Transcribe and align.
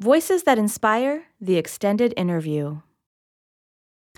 Voices 0.00 0.44
that 0.44 0.58
Inspire 0.60 1.24
The 1.40 1.56
Extended 1.56 2.14
Interview. 2.16 2.82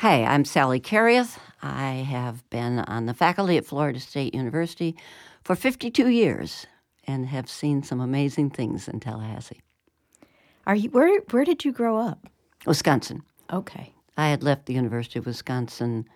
Hi, 0.00 0.24
I'm 0.24 0.44
Sally 0.44 0.78
Karioth. 0.78 1.38
I 1.62 2.04
have 2.06 2.46
been 2.50 2.80
on 2.80 3.06
the 3.06 3.14
faculty 3.14 3.56
at 3.56 3.64
Florida 3.64 3.98
State 3.98 4.34
University 4.34 4.94
for 5.42 5.56
52 5.56 6.08
years 6.08 6.66
and 7.06 7.24
have 7.28 7.48
seen 7.48 7.82
some 7.82 7.98
amazing 7.98 8.50
things 8.50 8.88
in 8.88 9.00
Tallahassee. 9.00 9.62
Are 10.66 10.74
you 10.74 10.90
where 10.90 11.18
where 11.30 11.46
did 11.46 11.64
you 11.64 11.72
grow 11.72 11.96
up? 11.96 12.28
Wisconsin. 12.66 13.22
Okay. 13.50 13.94
I 14.18 14.28
had 14.28 14.42
left 14.42 14.66
the 14.66 14.74
University 14.74 15.18
of 15.18 15.24
Wisconsin 15.24 16.06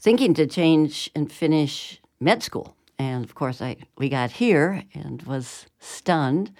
thinking 0.00 0.32
to 0.32 0.46
change 0.46 1.10
and 1.14 1.30
finish 1.30 2.00
med 2.20 2.42
school. 2.42 2.74
And 2.98 3.22
of 3.22 3.34
course 3.34 3.60
I 3.60 3.76
we 3.98 4.08
got 4.08 4.30
here 4.30 4.84
and 4.94 5.22
was 5.24 5.66
stunned. 5.78 6.52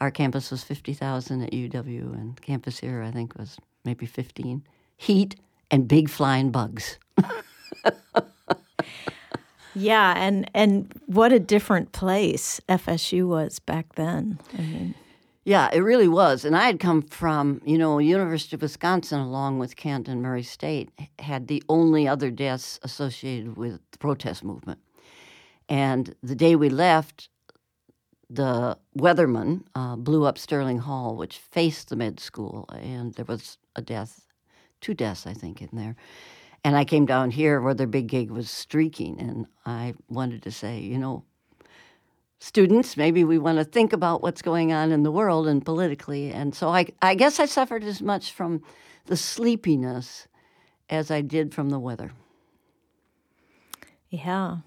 Our 0.00 0.10
campus 0.10 0.50
was 0.50 0.62
50,000 0.62 1.42
at 1.42 1.52
UW 1.52 2.12
and 2.14 2.40
campus 2.40 2.78
here 2.80 3.02
I 3.02 3.10
think 3.10 3.36
was 3.36 3.58
maybe 3.84 4.06
15. 4.06 4.62
Heat 4.96 5.36
and 5.70 5.88
big 5.88 6.08
flying 6.08 6.50
bugs. 6.50 6.98
yeah, 9.74 10.14
and 10.16 10.50
and 10.54 10.92
what 11.06 11.32
a 11.32 11.38
different 11.38 11.92
place 11.92 12.60
FSU 12.68 13.26
was 13.26 13.58
back 13.58 13.94
then. 13.94 14.38
I 14.56 14.62
mean, 14.62 14.94
yeah, 15.44 15.68
it 15.72 15.78
really 15.78 16.08
was. 16.08 16.44
And 16.44 16.56
I 16.56 16.66
had 16.66 16.80
come 16.80 17.02
from, 17.02 17.60
you 17.64 17.78
know, 17.78 17.98
University 17.98 18.56
of 18.56 18.62
Wisconsin, 18.62 19.20
along 19.20 19.60
with 19.60 19.76
Kent 19.76 20.08
and 20.08 20.20
Murray 20.20 20.42
State, 20.42 20.90
had 21.20 21.46
the 21.46 21.62
only 21.68 22.08
other 22.08 22.32
deaths 22.32 22.80
associated 22.82 23.56
with 23.56 23.80
the 23.92 23.98
protest 23.98 24.42
movement. 24.42 24.80
And 25.68 26.16
the 26.20 26.34
day 26.34 26.56
we 26.56 26.68
left, 26.68 27.28
the 28.28 28.76
weatherman 28.98 29.62
uh, 29.74 29.96
blew 29.96 30.24
up 30.24 30.38
Sterling 30.38 30.78
Hall, 30.78 31.16
which 31.16 31.38
faced 31.38 31.88
the 31.88 31.96
med 31.96 32.20
school, 32.20 32.68
and 32.70 33.14
there 33.14 33.24
was 33.24 33.58
a 33.76 33.82
death 33.82 34.26
two 34.80 34.94
deaths, 34.94 35.26
I 35.26 35.32
think, 35.32 35.62
in 35.62 35.68
there. 35.72 35.96
And 36.64 36.76
I 36.76 36.84
came 36.84 37.06
down 37.06 37.30
here 37.30 37.60
where 37.60 37.74
their 37.74 37.86
big 37.86 38.08
gig 38.08 38.30
was 38.30 38.50
streaking, 38.50 39.20
and 39.20 39.46
I 39.64 39.94
wanted 40.08 40.42
to 40.42 40.50
say, 40.50 40.80
you 40.80 40.98
know, 40.98 41.24
students, 42.38 42.96
maybe 42.96 43.24
we 43.24 43.38
want 43.38 43.58
to 43.58 43.64
think 43.64 43.92
about 43.92 44.22
what's 44.22 44.42
going 44.42 44.72
on 44.72 44.92
in 44.92 45.02
the 45.02 45.12
world 45.12 45.46
and 45.46 45.64
politically. 45.64 46.32
And 46.32 46.54
so 46.54 46.68
I, 46.68 46.86
I 47.00 47.14
guess 47.14 47.38
I 47.40 47.46
suffered 47.46 47.84
as 47.84 48.02
much 48.02 48.32
from 48.32 48.62
the 49.06 49.16
sleepiness 49.16 50.26
as 50.90 51.10
I 51.10 51.20
did 51.20 51.54
from 51.54 51.70
the 51.70 51.78
weather. 51.78 52.12
Yeah. 54.10 54.58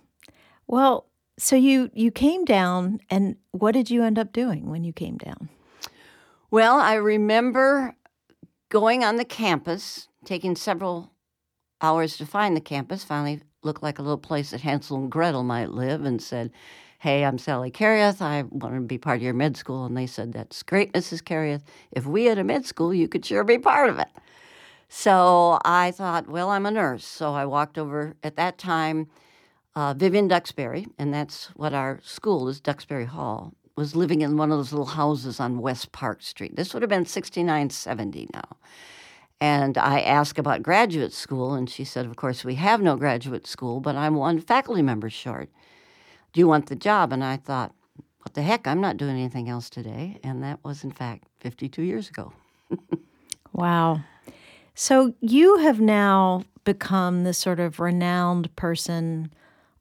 Well, 0.67 1.08
so 1.39 1.55
you 1.55 1.89
you 1.93 2.11
came 2.11 2.45
down, 2.45 2.99
and 3.09 3.37
what 3.51 3.71
did 3.71 3.89
you 3.89 4.03
end 4.03 4.19
up 4.19 4.33
doing 4.33 4.69
when 4.69 4.83
you 4.83 4.93
came 4.93 5.17
down? 5.17 5.49
Well, 6.51 6.77
I 6.77 6.95
remember 6.95 7.95
going 8.69 9.03
on 9.03 9.15
the 9.15 9.25
campus, 9.25 10.07
taking 10.25 10.55
several 10.55 11.11
hours 11.81 12.17
to 12.17 12.25
find 12.25 12.55
the 12.55 12.61
campus, 12.61 13.03
finally 13.03 13.41
looked 13.63 13.83
like 13.83 13.99
a 13.99 14.01
little 14.01 14.17
place 14.17 14.51
that 14.51 14.61
Hansel 14.61 14.97
and 14.97 15.11
Gretel 15.11 15.43
might 15.43 15.71
live, 15.71 16.03
and 16.03 16.21
said, 16.21 16.51
Hey, 16.99 17.23
I'm 17.23 17.37
Sally 17.37 17.71
Karioth. 17.71 18.21
I 18.21 18.43
want 18.43 18.75
to 18.75 18.81
be 18.81 18.97
part 18.97 19.17
of 19.17 19.23
your 19.23 19.33
med 19.33 19.55
school. 19.55 19.85
And 19.85 19.95
they 19.95 20.07
said, 20.07 20.33
That's 20.33 20.63
great, 20.63 20.91
Mrs. 20.93 21.23
Karioth. 21.23 21.63
If 21.91 22.05
we 22.05 22.25
had 22.25 22.37
a 22.37 22.43
med 22.43 22.65
school, 22.65 22.93
you 22.93 23.07
could 23.07 23.25
sure 23.25 23.43
be 23.43 23.57
part 23.57 23.89
of 23.89 23.99
it. 23.99 24.09
So 24.89 25.59
I 25.63 25.91
thought, 25.91 26.27
Well, 26.27 26.49
I'm 26.49 26.65
a 26.65 26.71
nurse. 26.71 27.05
So 27.05 27.33
I 27.33 27.45
walked 27.45 27.77
over 27.77 28.15
at 28.23 28.35
that 28.35 28.57
time. 28.57 29.07
Uh, 29.75 29.94
Vivian 29.94 30.28
Duxbury, 30.28 30.88
and 30.98 31.14
that's 31.14 31.48
what 31.56 31.73
our 31.73 32.00
school 32.03 32.50
is, 32.50 32.59
Duxbury 32.59 33.06
Hall 33.06 33.53
was 33.80 33.95
living 33.95 34.22
in 34.22 34.36
one 34.36 34.52
of 34.52 34.58
those 34.58 34.73
little 34.73 34.86
houses 34.86 35.39
on 35.39 35.62
West 35.62 35.94
Park 35.94 36.22
Street. 36.22 36.58
This 36.58 36.73
would 36.73 36.84
have 36.84 36.89
been 36.89 37.06
6970 37.06 38.28
now. 38.34 38.58
And 39.40 39.78
I 39.78 40.02
asked 40.02 40.38
about 40.38 40.62
graduate 40.64 41.14
school, 41.14 41.53
and 41.53 41.70
she 41.70 41.86
said, 41.86 42.06
Of 42.06 42.17
course, 42.17 42.44
we 42.44 42.56
have 42.56 42.81
no 42.81 42.97
graduate 42.97 43.47
school, 43.47 43.80
but 43.80 43.95
I'm 43.95 44.16
one 44.16 44.41
faculty 44.41 44.81
member 44.81 45.09
short. 45.09 45.50
Do 46.34 46.41
you 46.41 46.47
want 46.47 46.66
the 46.66 46.75
job? 46.75 47.13
And 47.13 47.24
I 47.24 47.38
thought, 47.38 47.74
What 48.24 48.34
the 48.34 48.41
heck? 48.41 48.68
I'm 48.68 48.81
not 48.81 48.97
doing 48.97 49.12
anything 49.16 49.47
else 49.47 49.69
today. 49.69 50.19
And 50.25 50.44
that 50.44 50.59
was, 50.62 50.84
in 50.84 50.91
fact, 50.91 51.24
52 51.40 51.81
years 51.81 52.09
ago. 52.09 52.34
wow. 53.53 54.02
So 54.75 55.13
you 55.22 55.59
have 55.59 55.79
now 55.79 56.44
become 56.66 57.24
this 57.24 57.38
sort 57.38 57.62
of 57.62 57.79
renowned 57.79 58.53
person 58.58 59.31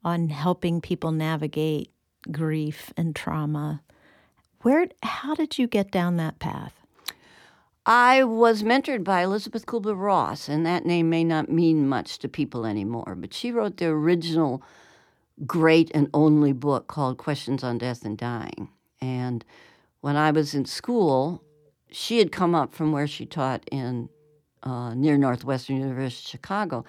on 0.08 0.30
helping 0.30 0.80
people 0.80 1.12
navigate 1.12 1.92
grief 2.32 2.92
and 2.96 3.14
trauma. 3.14 3.82
Where, 4.62 4.88
how 5.02 5.34
did 5.34 5.58
you 5.58 5.66
get 5.66 5.90
down 5.90 6.16
that 6.16 6.38
path? 6.38 6.72
I 7.84 8.24
was 8.24 8.62
mentored 8.62 9.04
by 9.04 9.22
Elizabeth 9.22 9.66
Kubler 9.66 9.98
Ross, 9.98 10.48
and 10.48 10.64
that 10.64 10.86
name 10.86 11.10
may 11.10 11.24
not 11.24 11.50
mean 11.50 11.88
much 11.88 12.18
to 12.18 12.28
people 12.28 12.64
anymore, 12.64 13.14
but 13.18 13.34
she 13.34 13.52
wrote 13.52 13.76
the 13.76 13.86
original 13.86 14.62
great 15.46 15.90
and 15.94 16.08
only 16.14 16.52
book 16.52 16.86
called 16.86 17.18
Questions 17.18 17.62
on 17.62 17.78
Death 17.78 18.04
and 18.04 18.16
Dying. 18.16 18.70
And 19.00 19.44
when 20.00 20.16
I 20.16 20.30
was 20.30 20.54
in 20.54 20.64
school, 20.64 21.42
she 21.90 22.18
had 22.18 22.32
come 22.32 22.54
up 22.54 22.74
from 22.74 22.92
where 22.92 23.06
she 23.06 23.26
taught 23.26 23.62
in 23.70 24.08
uh, 24.62 24.94
near 24.94 25.16
Northwestern 25.16 25.76
University, 25.76 26.28
Chicago, 26.28 26.84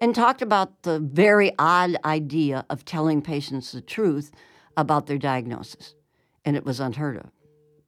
and 0.00 0.14
talked 0.14 0.42
about 0.42 0.82
the 0.82 0.98
very 0.98 1.52
odd 1.58 1.96
idea 2.04 2.64
of 2.70 2.84
telling 2.84 3.20
patients 3.22 3.72
the 3.72 3.80
truth 3.80 4.30
about 4.76 5.06
their 5.06 5.18
diagnosis 5.18 5.94
and 6.44 6.56
it 6.56 6.64
was 6.64 6.80
unheard 6.80 7.16
of. 7.16 7.30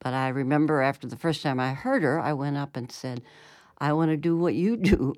But 0.00 0.14
I 0.14 0.28
remember 0.28 0.82
after 0.82 1.06
the 1.06 1.16
first 1.16 1.42
time 1.42 1.60
I 1.60 1.72
heard 1.72 2.02
her, 2.02 2.20
I 2.20 2.32
went 2.32 2.56
up 2.56 2.76
and 2.76 2.90
said, 2.90 3.22
I 3.78 3.92
want 3.92 4.10
to 4.10 4.16
do 4.16 4.36
what 4.36 4.54
you 4.54 4.76
do. 4.76 5.14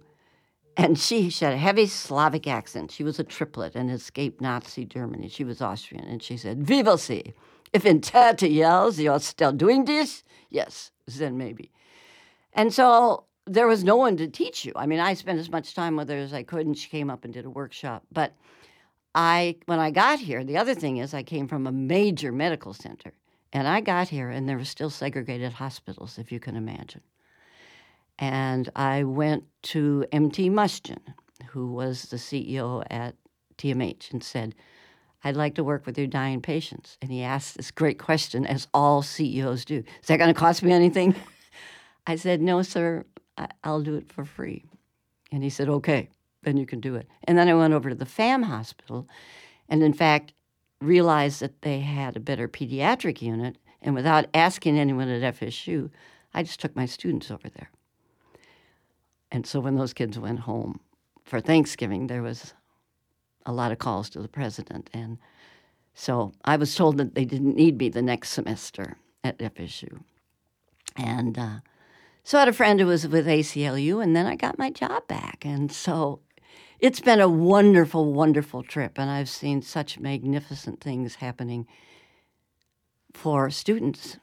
And 0.77 0.99
she, 0.99 1.31
she 1.31 1.45
had 1.45 1.55
a 1.55 1.59
heavy 1.59 1.87
Slavic 1.87 2.47
accent. 2.47 2.91
She 2.91 3.05
was 3.05 3.19
a 3.19 3.25
triplet 3.25 3.75
and 3.75 3.91
escaped 3.91 4.41
Nazi 4.41 4.85
Germany. 4.85 5.29
She 5.29 5.45
was 5.45 5.63
Austrian. 5.63 6.05
And 6.05 6.23
she 6.23 6.37
said, 6.37 6.69
will 6.69 6.99
see. 6.99 7.33
If 7.73 7.87
in 7.87 8.01
30 8.01 8.49
years 8.49 9.01
you're 9.01 9.21
still 9.21 9.53
doing 9.53 9.85
this, 9.85 10.25
yes, 10.51 10.91
then 11.07 11.37
maybe. 11.37 11.71
And 12.53 12.73
so 12.73 13.25
there 13.47 13.67
was 13.67 13.85
no 13.85 13.97
one 13.97 14.17
to 14.17 14.29
teach 14.29 14.65
you. 14.65 14.73
I 14.75 14.87
mean, 14.87 15.01
I 15.01 15.15
spent 15.15 15.39
as 15.39 15.51
much 15.51 15.75
time 15.75 15.97
with 15.97 16.09
her 16.09 16.17
as 16.17 16.33
I 16.33 16.43
could, 16.43 16.67
and 16.67 16.77
she 16.77 16.89
came 16.89 17.11
up 17.11 17.25
and 17.25 17.35
did 17.35 17.45
a 17.45 17.51
workshop. 17.51 18.05
But 18.11 18.33
I, 19.15 19.57
when 19.67 19.79
I 19.79 19.91
got 19.91 20.19
here, 20.19 20.45
the 20.45 20.57
other 20.57 20.75
thing 20.75 20.97
is 20.97 21.15
I 21.15 21.23
came 21.23 21.47
from 21.47 21.67
a 21.67 21.73
major 21.73 22.33
medical 22.33 22.73
center. 22.73 23.13
And 23.53 23.69
I 23.69 23.81
got 23.81 24.09
here, 24.09 24.31
and 24.31 24.49
there 24.49 24.59
were 24.59 24.65
still 24.65 24.91
segregated 24.91 25.53
hospitals, 25.53 26.19
if 26.19 26.33
you 26.33 26.41
can 26.41 26.57
imagine. 26.57 27.03
And 28.19 28.69
I 28.75 29.05
went 29.05 29.45
to 29.65 30.07
M.T. 30.11 30.51
Mustian, 30.51 31.01
who 31.49 31.73
was 31.73 32.07
the 32.07 32.17
CEO 32.17 32.85
at 32.91 33.15
TMH, 33.59 34.13
and 34.13 34.25
said, 34.25 34.57
I'd 35.23 35.37
like 35.37 35.55
to 35.55 35.65
work 35.65 35.87
with 35.87 35.97
your 35.97 36.07
dying 36.07 36.43
patients. 36.43 36.99
And 37.01 37.13
he 37.13 37.23
asked 37.23 37.57
this 37.57 37.71
great 37.71 37.99
question, 37.99 38.45
as 38.45 38.67
all 38.75 39.03
CEOs 39.03 39.65
do 39.65 39.85
Is 40.03 40.09
that 40.09 40.19
going 40.19 40.33
to 40.33 40.39
cost 40.39 40.63
me 40.63 40.73
anything? 40.73 41.15
I 42.07 42.17
said, 42.17 42.43
No, 42.43 42.61
sir, 42.63 43.05
I'll 43.63 43.83
do 43.83 43.97
it 43.97 44.13
for 44.13 44.25
free. 44.25 44.65
And 45.33 45.43
he 45.43 45.51
said, 45.51 45.69
Okay, 45.69 46.09
then 46.43 46.57
you 46.57 46.67
can 46.67 46.81
do 46.81 46.95
it. 46.95 47.09
And 47.25 47.37
then 47.37 47.49
I 47.49 47.55
went 47.55 47.75
over 47.75 47.89
to 47.89 47.95
the 47.95 48.07
FAM 48.07 48.45
hospital, 48.45 49.09
and 49.69 49.83
in 49.83 49.93
fact, 49.93 50.33
realized 50.81 51.41
that 51.41 51.63
they 51.63 51.81
had 51.81 52.17
a 52.17 52.21
better 52.21 52.49
pediatric 52.49 53.23
unit, 53.23 53.57
and 53.83 53.95
without 53.95 54.27
asking 54.35 54.79
anyone 54.79 55.09
at 55.09 55.35
FSU, 55.35 55.91
I 56.33 56.43
just 56.43 56.61
took 56.61 56.77
my 56.77 56.87
students 56.87 57.31
over 57.31 57.49
there. 57.49 57.71
And 59.31 59.47
so 59.47 59.61
when 59.61 59.77
those 59.77 59.93
kids 59.93 60.19
went 60.19 60.41
home 60.41 60.81
for 61.25 61.41
Thanksgiving, 61.41 62.07
there 62.07 62.23
was 62.23 62.55
a 63.47 63.53
lot 63.53 63.73
of 63.73 63.79
calls 63.79 64.09
to 64.11 64.23
the 64.23 64.29
president. 64.29 64.91
And 64.93 65.19
so 65.95 66.33
I 66.45 66.57
was 66.57 66.75
told 66.75 66.99
that 66.99 67.15
they 67.15 67.25
didn't 67.25 67.57
need 67.57 67.79
me 67.79 67.89
the 67.89 68.03
next 68.03 68.31
semester 68.31 68.97
at 69.23 69.39
FSU. 69.39 70.01
And 70.97 71.39
uh, 71.39 71.59
so 72.25 72.39
I 72.39 72.41
had 72.41 72.49
a 72.49 72.55
friend 72.55 72.81
who 72.81 72.87
was 72.87 73.07
with 73.07 73.27
ACLU, 73.27 74.03
and 74.03 74.17
then 74.17 74.25
I 74.25 74.35
got 74.35 74.59
my 74.59 74.71
job 74.71 75.07
back. 75.07 75.45
And 75.45 75.71
so 75.71 76.21
it's 76.81 77.01
been 77.01 77.21
a 77.21 77.29
wonderful, 77.29 78.15
wonderful 78.15 78.63
trip, 78.63 78.99
and 78.99 79.11
I've 79.11 79.29
seen 79.29 79.61
such 79.61 80.01
magnificent 80.01 80.81
things 80.81 81.17
happening 81.17 81.67
for 83.13 83.51
students. 83.51 84.17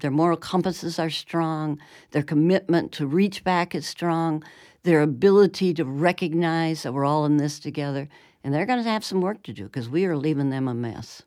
Their 0.00 0.10
moral 0.10 0.36
compasses 0.36 0.98
are 0.98 1.08
strong, 1.08 1.78
their 2.10 2.24
commitment 2.24 2.90
to 2.92 3.06
reach 3.06 3.44
back 3.44 3.76
is 3.76 3.86
strong, 3.86 4.42
their 4.82 5.00
ability 5.00 5.72
to 5.74 5.84
recognize 5.84 6.82
that 6.82 6.92
we're 6.92 7.04
all 7.04 7.26
in 7.26 7.36
this 7.36 7.60
together, 7.60 8.08
and 8.42 8.52
they're 8.52 8.66
going 8.66 8.82
to 8.82 8.90
have 8.90 9.04
some 9.04 9.20
work 9.20 9.44
to 9.44 9.52
do 9.52 9.64
because 9.64 9.88
we 9.88 10.04
are 10.04 10.16
leaving 10.16 10.50
them 10.50 10.66
a 10.66 10.74
mess. 10.74 11.22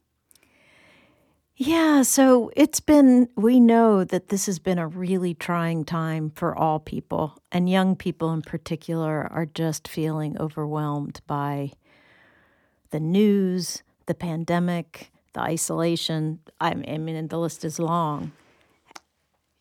Yeah, 1.56 2.02
so 2.02 2.52
it's 2.56 2.80
been, 2.80 3.30
we 3.36 3.60
know 3.60 4.04
that 4.04 4.30
this 4.30 4.48
has 4.48 4.58
been 4.58 4.80
a 4.80 4.88
really 4.88 5.36
trying 5.36 5.86
time 5.86 6.32
for 6.32 6.58
all 6.58 6.80
people, 6.80 7.38
and 7.52 7.70
young 7.70 7.96
people 7.96 8.34
in 8.34 8.42
particular 8.42 9.32
are 9.32 9.46
just 9.46 9.88
feeling 9.88 10.36
overwhelmed 10.40 11.22
by 11.28 11.72
the 12.90 13.00
news, 13.00 13.84
the 14.08 14.16
pandemic, 14.16 15.12
the 15.34 15.42
isolation. 15.42 16.40
I 16.60 16.74
mean, 16.74 17.28
the 17.28 17.38
list 17.38 17.64
is 17.64 17.78
long. 17.78 18.32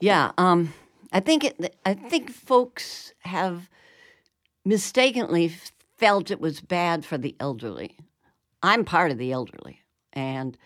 Yeah, 0.00 0.32
um, 0.38 0.72
I 1.12 1.20
think 1.20 1.44
it, 1.44 1.76
I 1.84 1.92
think 1.92 2.30
folks 2.30 3.12
have 3.20 3.68
mistakenly 4.64 5.52
felt 5.98 6.30
it 6.30 6.40
was 6.40 6.62
bad 6.62 7.04
for 7.04 7.18
the 7.18 7.36
elderly. 7.38 7.98
I'm 8.62 8.86
part 8.86 9.10
of 9.10 9.18
the 9.18 9.30
elderly, 9.32 9.82
and 10.14 10.56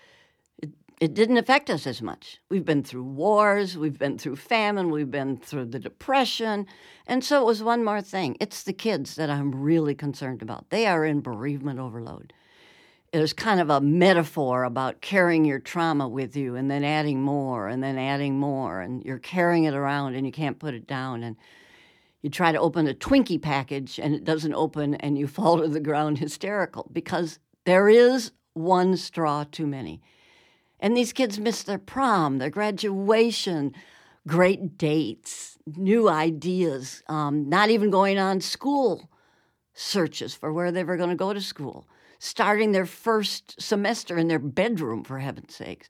it, 1.00 1.14
didn't 1.14 1.36
affect 1.36 1.70
us 1.70 1.86
as 1.86 2.02
much. 2.02 2.40
We've 2.50 2.64
been 2.64 2.82
through 2.82 3.04
wars, 3.04 3.76
we've 3.76 3.98
been 3.98 4.18
through 4.18 4.36
famine, 4.36 4.90
we've 4.90 5.10
been 5.10 5.38
through 5.38 5.66
the 5.66 5.78
depression, 5.78 6.66
and 7.06 7.24
so 7.24 7.40
it 7.40 7.46
was 7.46 7.62
one 7.62 7.84
more 7.84 8.00
thing. 8.00 8.36
It's 8.40 8.62
the 8.62 8.72
kids 8.72 9.16
that 9.16 9.30
I'm 9.30 9.54
really 9.54 9.94
concerned 9.94 10.42
about. 10.42 10.70
They 10.70 10.86
are 10.86 11.04
in 11.04 11.20
bereavement 11.20 11.78
overload 11.78 12.32
there's 13.12 13.32
kind 13.32 13.60
of 13.60 13.70
a 13.70 13.80
metaphor 13.80 14.64
about 14.64 15.00
carrying 15.00 15.44
your 15.44 15.58
trauma 15.58 16.08
with 16.08 16.36
you 16.36 16.54
and 16.54 16.70
then 16.70 16.84
adding 16.84 17.22
more 17.22 17.68
and 17.68 17.82
then 17.82 17.98
adding 17.98 18.38
more 18.38 18.80
and 18.80 19.02
you're 19.04 19.18
carrying 19.18 19.64
it 19.64 19.74
around 19.74 20.14
and 20.14 20.26
you 20.26 20.32
can't 20.32 20.58
put 20.58 20.74
it 20.74 20.86
down 20.86 21.22
and 21.22 21.36
you 22.22 22.30
try 22.30 22.52
to 22.52 22.58
open 22.58 22.86
a 22.88 22.94
Twinkie 22.94 23.40
package 23.40 23.98
and 23.98 24.14
it 24.14 24.24
doesn't 24.24 24.54
open 24.54 24.96
and 24.96 25.16
you 25.16 25.26
fall 25.28 25.58
to 25.58 25.68
the 25.68 25.80
ground 25.80 26.18
hysterical 26.18 26.90
because 26.92 27.38
there 27.64 27.88
is 27.88 28.32
one 28.54 28.96
straw 28.96 29.44
too 29.44 29.66
many. 29.66 30.02
And 30.80 30.96
these 30.96 31.12
kids 31.12 31.38
miss 31.38 31.62
their 31.62 31.78
prom, 31.78 32.38
their 32.38 32.50
graduation, 32.50 33.72
great 34.26 34.76
dates, 34.76 35.56
new 35.66 36.08
ideas, 36.08 37.02
um, 37.08 37.48
not 37.48 37.70
even 37.70 37.90
going 37.90 38.18
on 38.18 38.40
school 38.40 39.10
searches 39.74 40.34
for 40.34 40.52
where 40.52 40.72
they 40.72 40.84
were 40.84 40.96
going 40.96 41.10
to 41.10 41.16
go 41.16 41.32
to 41.32 41.40
school 41.40 41.86
starting 42.18 42.72
their 42.72 42.86
first 42.86 43.60
semester 43.60 44.16
in 44.16 44.28
their 44.28 44.38
bedroom, 44.38 45.04
for 45.04 45.18
heaven's 45.18 45.54
sakes. 45.54 45.88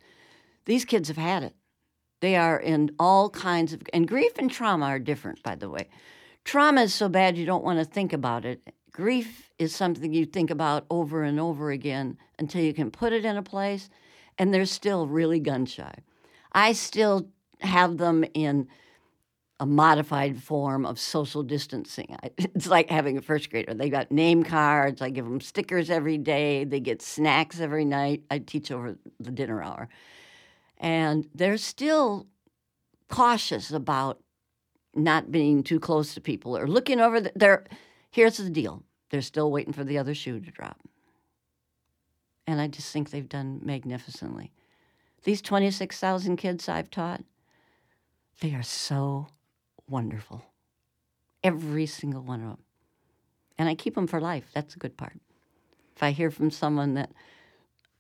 These 0.65 0.85
kids 0.85 1.09
have 1.09 1.17
had 1.17 1.43
it. 1.43 1.55
They 2.21 2.37
are 2.37 2.59
in 2.59 2.91
all 2.99 3.31
kinds 3.31 3.73
of, 3.73 3.83
and 3.93 4.09
grief 4.09 4.33
and 4.39 4.51
trauma 4.51 4.87
are 4.87 4.99
different, 4.99 5.43
by 5.43 5.55
the 5.55 5.69
way. 5.69 5.89
Trauma 6.45 6.83
is 6.83 6.95
so 6.95 7.09
bad 7.09 7.37
you 7.37 7.47
don't 7.47 7.65
want 7.65 7.79
to 7.79 7.85
think 7.85 8.13
about 8.13 8.45
it. 8.45 8.73
Grief 8.91 9.51
is 9.59 9.75
something 9.75 10.13
you 10.13 10.25
think 10.25 10.51
about 10.51 10.87
over 10.91 11.23
and 11.23 11.39
over 11.39 11.71
again 11.71 12.17
until 12.39 12.63
you 12.63 12.73
can 12.73 12.91
put 12.91 13.13
it 13.13 13.25
in 13.25 13.37
a 13.37 13.43
place, 13.43 13.91
and 14.39 14.53
they're 14.53 14.67
still 14.67 15.07
really 15.07 15.41
gun 15.41 15.67
shy. 15.67 15.95
I 16.53 16.73
still 16.73 17.29
have 17.61 17.99
them 17.99 18.25
in 18.35 18.69
a 19.59 19.67
modified 19.67 20.43
form 20.43 20.85
of 20.85 20.99
social 20.99 21.43
distancing. 21.43 22.17
It's 22.39 22.67
like 22.67 22.91
having 22.91 23.17
a 23.17 23.23
first 23.23 23.51
grader. 23.51 23.75
They 23.75 23.89
got 23.89 24.11
name 24.11 24.43
cards. 24.43 25.01
I 25.01 25.11
give 25.11 25.25
them 25.25 25.41
stickers 25.41 25.91
every 25.91 26.19
day. 26.19 26.65
They 26.65 26.81
get 26.81 27.03
snacks 27.03 27.61
every 27.61 27.85
night. 27.85 28.25
I 28.31 28.39
teach 28.39 28.71
over 28.71 28.97
the 29.21 29.31
dinner 29.31 29.63
hour. 29.63 29.89
And 30.79 31.27
they're 31.35 31.57
still 31.57 32.27
cautious 33.09 33.71
about 33.71 34.21
not 34.95 35.31
being 35.31 35.63
too 35.63 35.81
close 35.81 36.15
to 36.15 36.21
people 36.21 36.57
or 36.57 36.67
looking 36.67 37.01
over 37.01 37.21
the, 37.21 37.33
they're 37.35 37.65
here's 38.11 38.39
the 38.39 38.51
deal. 38.51 38.83
They're 39.11 39.23
still 39.23 39.51
waiting 39.51 39.73
for 39.73 39.85
the 39.85 39.99
other 39.99 40.15
shoe 40.15 40.41
to 40.41 40.51
drop. 40.51 40.81
And 42.47 42.61
I 42.61 42.69
just 42.69 42.93
think 42.93 43.11
they've 43.11 43.29
done 43.29 43.61
magnificently. 43.63 44.53
These 45.25 45.43
26,000 45.43 46.37
kids 46.37 46.69
I've 46.69 46.91
taught, 46.91 47.25
they 48.41 48.55
are 48.55 48.63
so 48.63 49.29
wonderful. 49.89 50.45
Every 51.43 51.87
single 51.87 52.23
one 52.23 52.43
of 52.43 52.49
them. 52.51 52.59
And 53.59 53.69
I 53.69 53.75
keep 53.75 53.95
them 53.95 54.07
for 54.07 54.21
life. 54.21 54.51
That's 54.55 54.77
a 54.77 54.79
good 54.79 54.97
part. 54.97 55.19
If 55.97 56.03
I 56.03 56.11
hear 56.11 56.31
from 56.31 56.51
someone 56.51 56.95
that, 56.95 57.11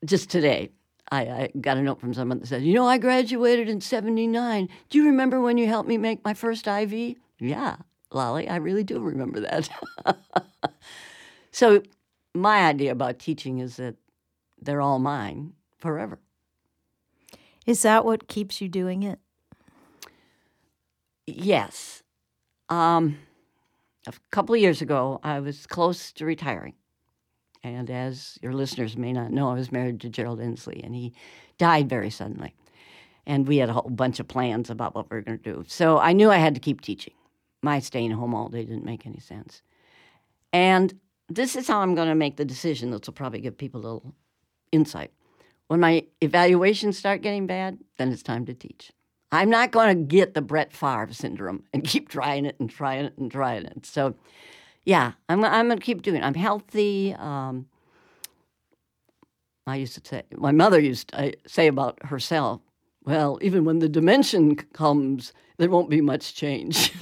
just 0.04 0.30
today, 0.30 0.70
I, 1.10 1.20
I, 1.20 1.50
got 1.60 1.76
a 1.76 1.82
note 1.82 2.00
from 2.00 2.14
someone 2.14 2.40
that 2.40 2.46
says, 2.46 2.62
You 2.62 2.74
know, 2.74 2.86
I 2.86 2.98
graduated 2.98 3.68
in 3.68 3.80
79. 3.80 4.68
Do 4.90 4.98
you 4.98 5.06
remember 5.06 5.40
when 5.40 5.56
you 5.56 5.66
helped 5.66 5.88
me 5.88 5.98
make 5.98 6.24
my 6.24 6.34
first 6.34 6.66
IV? 6.66 7.16
Yeah, 7.38 7.76
Lolly, 8.12 8.48
I 8.48 8.56
really 8.56 8.84
do 8.84 9.00
remember 9.00 9.40
that. 9.40 9.68
so, 11.52 11.82
my 12.34 12.66
idea 12.66 12.92
about 12.92 13.18
teaching 13.18 13.58
is 13.58 13.76
that 13.76 13.96
they're 14.66 14.82
all 14.82 14.98
mine 14.98 15.54
forever. 15.78 16.18
Is 17.64 17.82
that 17.82 18.04
what 18.04 18.28
keeps 18.28 18.60
you 18.60 18.68
doing 18.68 19.02
it? 19.02 19.18
Yes. 21.26 22.02
Um, 22.68 23.18
a 24.06 24.12
couple 24.30 24.54
of 24.54 24.60
years 24.60 24.82
ago, 24.82 25.20
I 25.22 25.40
was 25.40 25.66
close 25.66 26.12
to 26.12 26.24
retiring. 26.24 26.74
And 27.64 27.90
as 27.90 28.38
your 28.42 28.52
listeners 28.52 28.96
may 28.96 29.12
not 29.12 29.32
know, 29.32 29.50
I 29.50 29.54
was 29.54 29.72
married 29.72 30.00
to 30.02 30.08
Gerald 30.08 30.40
Ensley, 30.40 30.80
and 30.84 30.94
he 30.94 31.12
died 31.58 31.88
very 31.88 32.10
suddenly. 32.10 32.54
And 33.26 33.48
we 33.48 33.56
had 33.56 33.68
a 33.68 33.72
whole 33.72 33.90
bunch 33.90 34.20
of 34.20 34.28
plans 34.28 34.70
about 34.70 34.94
what 34.94 35.10
we 35.10 35.16
were 35.16 35.22
going 35.22 35.38
to 35.38 35.52
do. 35.52 35.64
So 35.66 35.98
I 35.98 36.12
knew 36.12 36.30
I 36.30 36.36
had 36.36 36.54
to 36.54 36.60
keep 36.60 36.80
teaching. 36.80 37.14
My 37.62 37.80
staying 37.80 38.12
home 38.12 38.34
all 38.34 38.48
day 38.48 38.64
didn't 38.64 38.84
make 38.84 39.04
any 39.04 39.18
sense. 39.18 39.62
And 40.52 41.00
this 41.28 41.56
is 41.56 41.66
how 41.66 41.80
I'm 41.80 41.96
going 41.96 42.06
to 42.06 42.14
make 42.14 42.36
the 42.36 42.44
decision. 42.44 42.92
This 42.92 43.00
will 43.06 43.14
probably 43.14 43.40
give 43.40 43.58
people 43.58 43.80
a 43.80 43.82
little 43.82 44.14
insight. 44.72 45.10
When 45.68 45.80
my 45.80 46.04
evaluations 46.20 46.96
start 46.96 47.22
getting 47.22 47.46
bad, 47.46 47.78
then 47.98 48.12
it's 48.12 48.22
time 48.22 48.46
to 48.46 48.54
teach. 48.54 48.92
I'm 49.32 49.50
not 49.50 49.72
going 49.72 49.88
to 49.88 50.02
get 50.02 50.34
the 50.34 50.42
Brett 50.42 50.72
Favre 50.72 51.12
syndrome 51.12 51.64
and 51.72 51.84
keep 51.88 52.08
trying 52.08 52.46
it 52.46 52.58
and 52.60 52.70
trying 52.70 53.06
it 53.06 53.18
and 53.18 53.30
trying 53.30 53.64
it. 53.64 53.84
So, 53.84 54.14
yeah, 54.84 55.12
I'm, 55.28 55.44
I'm 55.44 55.66
going 55.66 55.78
to 55.78 55.84
keep 55.84 56.02
doing 56.02 56.18
it. 56.18 56.24
I'm 56.24 56.34
healthy. 56.34 57.14
Um, 57.18 57.66
I 59.66 59.76
used 59.76 59.94
to 60.02 60.08
say, 60.08 60.22
my 60.36 60.52
mother 60.52 60.78
used 60.78 61.08
to 61.08 61.34
say 61.46 61.66
about 61.66 61.98
herself, 62.04 62.60
well, 63.04 63.38
even 63.42 63.64
when 63.64 63.80
the 63.80 63.88
dementia 63.88 64.54
comes, 64.72 65.32
there 65.58 65.70
won't 65.70 65.90
be 65.90 66.00
much 66.00 66.34
change. 66.34 66.92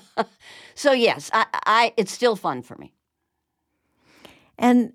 so, 0.74 0.92
yes, 0.92 1.30
I, 1.32 1.46
I, 1.66 1.94
it's 1.96 2.12
still 2.12 2.36
fun 2.36 2.62
for 2.62 2.76
me. 2.76 2.92
And 4.58 4.92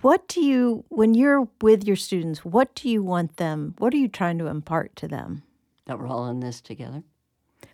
what 0.00 0.26
do 0.26 0.40
you, 0.40 0.84
when 0.88 1.14
you're 1.14 1.48
with 1.60 1.86
your 1.86 1.96
students, 1.96 2.44
what 2.44 2.74
do 2.74 2.88
you 2.88 3.02
want 3.02 3.36
them, 3.36 3.74
what 3.78 3.94
are 3.94 3.98
you 3.98 4.08
trying 4.08 4.38
to 4.38 4.46
impart 4.46 4.96
to 4.96 5.08
them? 5.08 5.42
That 5.86 5.98
we're 5.98 6.08
all 6.08 6.26
in 6.28 6.40
this 6.40 6.60
together. 6.60 7.04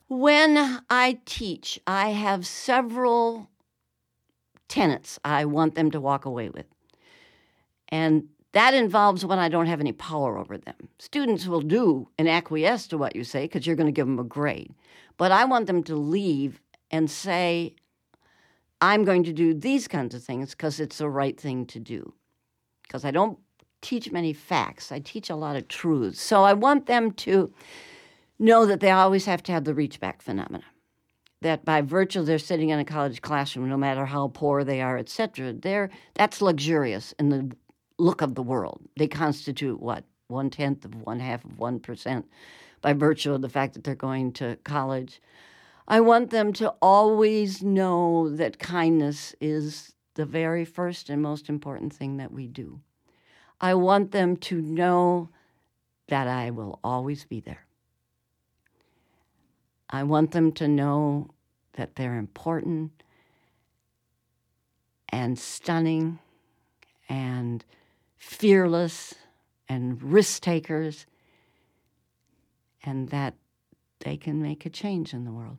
When 0.08 0.80
I 0.90 1.20
teach, 1.24 1.80
I 1.86 2.10
have 2.10 2.46
several 2.46 3.48
tenets 4.68 5.18
I 5.24 5.46
want 5.46 5.74
them 5.74 5.90
to 5.90 6.00
walk 6.00 6.26
away 6.26 6.50
with. 6.50 6.66
And 7.88 8.28
that 8.52 8.74
involves 8.74 9.24
when 9.24 9.38
I 9.38 9.48
don't 9.48 9.66
have 9.66 9.80
any 9.80 9.92
power 9.92 10.36
over 10.36 10.58
them. 10.58 10.88
Students 10.98 11.46
will 11.46 11.62
do 11.62 12.08
and 12.18 12.28
acquiesce 12.28 12.86
to 12.88 12.98
what 12.98 13.16
you 13.16 13.24
say 13.24 13.44
because 13.44 13.66
you're 13.66 13.76
going 13.76 13.86
to 13.86 13.92
give 13.92 14.06
them 14.06 14.18
a 14.18 14.24
grade. 14.24 14.74
But 15.16 15.32
I 15.32 15.46
want 15.46 15.66
them 15.66 15.82
to 15.84 15.96
leave 15.96 16.60
and 16.90 17.10
say, 17.10 17.74
I'm 18.82 19.04
going 19.04 19.22
to 19.24 19.32
do 19.32 19.54
these 19.54 19.86
kinds 19.86 20.12
of 20.12 20.24
things 20.24 20.50
because 20.50 20.80
it's 20.80 20.98
the 20.98 21.08
right 21.08 21.38
thing 21.38 21.66
to 21.66 21.78
do. 21.78 22.12
Because 22.82 23.04
I 23.04 23.12
don't 23.12 23.38
teach 23.80 24.10
many 24.10 24.32
facts, 24.32 24.90
I 24.90 24.98
teach 24.98 25.30
a 25.30 25.36
lot 25.36 25.54
of 25.54 25.68
truths. 25.68 26.20
So 26.20 26.42
I 26.42 26.52
want 26.52 26.86
them 26.86 27.12
to 27.12 27.52
know 28.40 28.66
that 28.66 28.80
they 28.80 28.90
always 28.90 29.24
have 29.26 29.42
to 29.44 29.52
have 29.52 29.64
the 29.64 29.72
reach 29.72 30.00
back 30.00 30.20
phenomena. 30.20 30.64
That 31.42 31.64
by 31.64 31.80
virtue 31.80 32.20
of 32.20 32.26
their 32.26 32.40
sitting 32.40 32.70
in 32.70 32.80
a 32.80 32.84
college 32.84 33.22
classroom, 33.22 33.68
no 33.68 33.76
matter 33.76 34.04
how 34.04 34.28
poor 34.28 34.64
they 34.64 34.80
are, 34.80 34.98
etc., 34.98 35.52
they're 35.52 35.90
that's 36.14 36.42
luxurious 36.42 37.14
in 37.20 37.28
the 37.28 37.56
look 37.98 38.20
of 38.20 38.34
the 38.34 38.42
world. 38.42 38.80
They 38.96 39.08
constitute 39.08 39.80
what 39.80 40.04
one 40.26 40.50
tenth 40.50 40.84
of 40.84 40.94
one 40.94 41.20
half 41.20 41.44
of 41.44 41.56
one 41.56 41.78
percent 41.78 42.26
by 42.80 42.92
virtue 42.94 43.32
of 43.32 43.42
the 43.42 43.48
fact 43.48 43.74
that 43.74 43.84
they're 43.84 43.94
going 43.94 44.32
to 44.34 44.56
college. 44.64 45.20
I 45.86 46.00
want 46.00 46.30
them 46.30 46.52
to 46.54 46.70
always 46.80 47.62
know 47.62 48.34
that 48.36 48.58
kindness 48.58 49.34
is 49.40 49.92
the 50.14 50.24
very 50.24 50.64
first 50.64 51.10
and 51.10 51.20
most 51.20 51.48
important 51.48 51.92
thing 51.92 52.18
that 52.18 52.32
we 52.32 52.46
do. 52.46 52.80
I 53.60 53.74
want 53.74 54.12
them 54.12 54.36
to 54.38 54.60
know 54.60 55.30
that 56.08 56.28
I 56.28 56.50
will 56.50 56.78
always 56.84 57.24
be 57.24 57.40
there. 57.40 57.66
I 59.88 60.02
want 60.04 60.32
them 60.32 60.52
to 60.52 60.68
know 60.68 61.30
that 61.74 61.96
they're 61.96 62.16
important 62.16 63.02
and 65.08 65.38
stunning 65.38 66.18
and 67.08 67.64
fearless 68.16 69.14
and 69.68 70.02
risk 70.02 70.42
takers 70.42 71.06
and 72.82 73.10
that 73.10 73.34
they 74.00 74.16
can 74.16 74.42
make 74.42 74.66
a 74.66 74.70
change 74.70 75.12
in 75.12 75.24
the 75.24 75.32
world. 75.32 75.58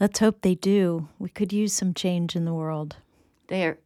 Let's 0.00 0.18
hope 0.18 0.40
they 0.40 0.54
do. 0.54 1.08
We 1.18 1.28
could 1.28 1.52
use 1.52 1.72
some 1.72 1.94
change 1.94 2.34
in 2.34 2.44
the 2.44 2.54
world. 2.54 2.96
They're 3.48 3.78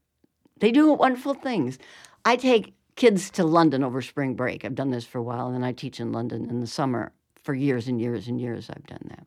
they 0.60 0.72
do 0.72 0.92
wonderful 0.92 1.34
things. 1.34 1.78
I 2.24 2.36
take 2.36 2.74
kids 2.96 3.30
to 3.30 3.44
London 3.44 3.84
over 3.84 4.02
spring 4.02 4.34
break. 4.34 4.64
I've 4.64 4.74
done 4.74 4.90
this 4.90 5.04
for 5.04 5.18
a 5.18 5.22
while, 5.22 5.48
and 5.48 5.64
I 5.64 5.72
teach 5.72 6.00
in 6.00 6.12
London 6.12 6.50
in 6.50 6.60
the 6.60 6.66
summer 6.66 7.12
for 7.44 7.54
years 7.54 7.88
and 7.88 8.00
years 8.00 8.26
and 8.28 8.40
years. 8.40 8.68
I've 8.68 8.86
done 8.86 9.06
that. 9.10 9.26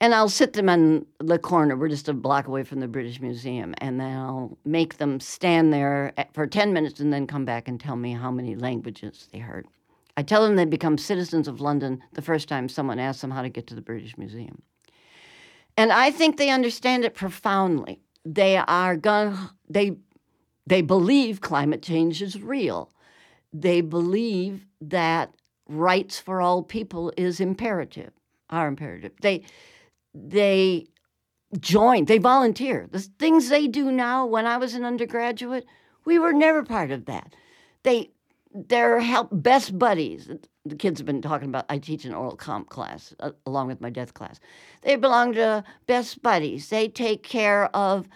And 0.00 0.14
I'll 0.14 0.30
sit 0.30 0.54
them 0.54 0.68
in 0.68 1.04
the 1.18 1.38
corner. 1.38 1.76
We're 1.76 1.88
just 1.88 2.08
a 2.08 2.14
block 2.14 2.46
away 2.46 2.62
from 2.62 2.80
the 2.80 2.88
British 2.88 3.20
Museum. 3.20 3.74
And 3.78 4.00
then 4.00 4.16
I'll 4.16 4.56
make 4.64 4.96
them 4.96 5.20
stand 5.20 5.74
there 5.74 6.14
for 6.32 6.46
10 6.46 6.72
minutes 6.72 7.00
and 7.00 7.12
then 7.12 7.26
come 7.26 7.44
back 7.44 7.68
and 7.68 7.78
tell 7.78 7.96
me 7.96 8.14
how 8.14 8.30
many 8.30 8.54
languages 8.54 9.28
they 9.30 9.40
heard. 9.40 9.66
I 10.16 10.22
tell 10.22 10.42
them 10.46 10.56
they 10.56 10.64
become 10.64 10.96
citizens 10.96 11.48
of 11.48 11.60
London 11.60 12.02
the 12.12 12.22
first 12.22 12.48
time 12.48 12.68
someone 12.68 12.98
asks 12.98 13.20
them 13.20 13.30
how 13.30 13.42
to 13.42 13.50
get 13.50 13.66
to 13.66 13.74
the 13.74 13.82
British 13.82 14.16
Museum. 14.16 14.62
And 15.80 15.92
I 15.92 16.10
think 16.10 16.36
they 16.36 16.50
understand 16.50 17.06
it 17.06 17.14
profoundly. 17.14 18.02
They 18.22 18.58
are 18.58 18.98
going 18.98 19.34
they 19.66 19.96
they 20.66 20.82
believe 20.82 21.40
climate 21.40 21.80
change 21.80 22.20
is 22.20 22.42
real. 22.42 22.92
They 23.50 23.80
believe 23.80 24.66
that 24.82 25.32
rights 25.70 26.18
for 26.20 26.42
all 26.42 26.62
people 26.62 27.14
is 27.16 27.40
imperative, 27.40 28.12
are 28.50 28.68
imperative. 28.68 29.12
They 29.22 29.44
they 30.12 30.88
join, 31.58 32.04
they 32.04 32.18
volunteer. 32.18 32.86
The 32.90 33.00
things 33.18 33.48
they 33.48 33.66
do 33.66 33.90
now 33.90 34.26
when 34.26 34.46
I 34.46 34.58
was 34.58 34.74
an 34.74 34.84
undergraduate, 34.84 35.64
we 36.04 36.18
were 36.18 36.34
never 36.34 36.62
part 36.62 36.90
of 36.90 37.06
that. 37.06 37.34
They 37.84 38.10
they're 38.52 39.00
help 39.00 39.28
best 39.30 39.78
buddies. 39.78 40.28
The 40.64 40.76
kids 40.76 40.98
have 40.98 41.06
been 41.06 41.22
talking 41.22 41.48
about. 41.48 41.66
I 41.68 41.78
teach 41.78 42.04
an 42.04 42.14
oral 42.14 42.36
comp 42.36 42.68
class 42.68 43.14
uh, 43.20 43.30
along 43.46 43.68
with 43.68 43.80
my 43.80 43.90
death 43.90 44.14
class. 44.14 44.40
They 44.82 44.96
belong 44.96 45.34
to 45.34 45.64
best 45.86 46.22
buddies. 46.22 46.68
They 46.68 46.88
take 46.88 47.22
care 47.22 47.74
of 47.74 48.08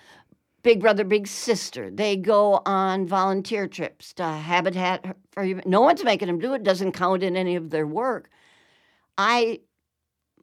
Big 0.63 0.81
Brother, 0.81 1.05
Big 1.05 1.27
Sister. 1.27 1.91
They 1.91 2.17
go 2.17 2.63
on 2.67 3.07
volunteer 3.07 3.69
trips 3.69 4.13
to 4.15 4.25
Habitat 4.25 5.17
for 5.31 5.45
No 5.67 5.83
one's 5.83 6.05
making 6.05 6.29
them 6.29 6.39
do 6.39 6.55
it. 6.55 6.65
Doesn't 6.65 6.93
count 6.93 7.23
in 7.23 7.37
any 7.37 7.55
of 7.55 7.71
their 7.71 7.87
work. 7.87 8.29
I 9.17 9.61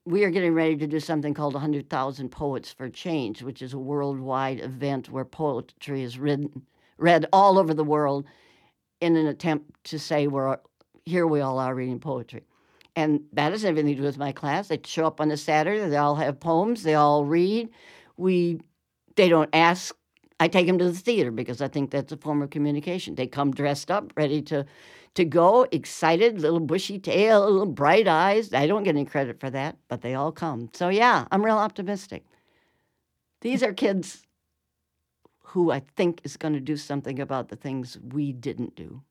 we 0.06 0.24
are 0.24 0.32
getting 0.32 0.56
ready 0.56 0.76
to 0.78 0.88
do 0.88 1.00
something 1.00 1.36
called 1.36 1.54
100,000 1.54 2.30
Poets 2.30 2.72
for 2.72 2.90
Change, 2.90 3.44
which 3.44 3.62
is 3.62 3.74
a 3.74 3.78
worldwide 3.78 4.60
event 4.60 5.10
where 5.10 5.26
poetry 5.26 6.02
is 6.02 6.18
written, 6.18 6.64
read 6.98 7.28
all 7.32 7.60
over 7.60 7.74
the 7.74 7.84
world 7.84 8.26
in 9.02 9.16
an 9.18 9.28
attempt 9.28 9.84
to 9.86 10.00
say 10.00 10.28
we're 10.28 10.58
here 11.06 11.28
we 11.28 11.42
all 11.42 11.60
are 11.60 11.76
reading 11.76 12.00
poetry. 12.00 12.44
And 12.96 13.22
that 13.34 13.52
has 13.52 13.66
everything 13.66 13.96
to 13.96 14.02
do 14.02 14.04
with 14.04 14.18
my 14.18 14.32
class. 14.32 14.68
They 14.68 14.80
show 14.86 15.08
up 15.08 15.20
on 15.20 15.32
a 15.32 15.38
Saturday, 15.38 15.88
they 15.90 15.98
all 15.98 16.16
have 16.16 16.40
poems, 16.40 16.84
they 16.84 16.96
all 16.96 17.26
read. 17.26 17.70
We 18.18 18.62
they 19.16 19.28
don't 19.28 19.50
ask 19.54 19.96
I 20.40 20.48
take 20.48 20.66
them 20.66 20.80
to 20.80 20.86
the 20.86 20.98
theater 20.98 21.30
because 21.30 21.62
I 21.62 21.68
think 21.68 21.92
that's 21.92 22.12
a 22.12 22.18
form 22.18 22.42
of 22.42 22.50
communication. 22.50 23.14
They 23.14 23.28
come 23.28 23.52
dressed 23.52 23.92
up, 23.92 24.14
ready 24.16 24.42
to 24.44 24.66
to 25.16 25.26
go, 25.26 25.68
excited, 25.72 26.40
little 26.40 26.62
bushy 26.62 26.98
tail, 26.98 27.42
little 27.42 27.66
bright 27.66 28.08
eyes. 28.08 28.54
I 28.54 28.66
don't 28.66 28.84
get 28.84 28.96
any 28.96 29.06
credit 29.06 29.40
for 29.40 29.50
that, 29.50 29.78
but 29.90 30.02
they 30.02 30.16
all 30.16 30.32
come. 30.32 30.70
So 30.74 30.90
yeah, 30.90 31.26
I'm 31.32 31.44
real 31.44 31.58
optimistic. 31.58 32.24
These 33.42 33.64
are 33.64 33.74
kids 33.74 34.24
who 35.52 35.70
I 35.70 35.82
think 35.98 36.22
is 36.24 36.38
going 36.38 36.54
to 36.54 36.62
do 36.62 36.78
something 36.78 37.20
about 37.20 37.50
the 37.50 37.58
things 37.58 37.98
we 38.02 38.32
didn't 38.32 38.74
do. 38.76 39.02